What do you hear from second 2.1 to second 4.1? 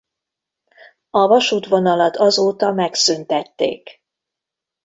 azóta megszüntették.